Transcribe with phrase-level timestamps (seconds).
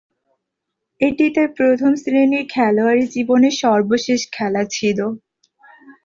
[1.01, 4.99] এটিই তার প্রথম-শ্রেণীর খেলোয়াড়ী জীবনের সর্বশেষ খেলা ছিল।